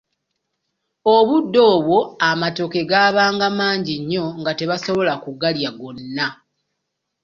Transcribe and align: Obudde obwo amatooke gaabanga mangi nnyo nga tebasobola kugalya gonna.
Obudde 1.15 1.59
obwo 1.73 1.99
amatooke 2.29 2.81
gaabanga 2.91 3.47
mangi 3.59 3.95
nnyo 4.01 4.25
nga 4.39 4.51
tebasobola 4.59 5.13
kugalya 5.23 5.69
gonna. 5.79 6.27